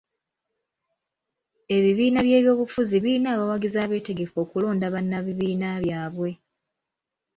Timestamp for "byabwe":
5.83-6.29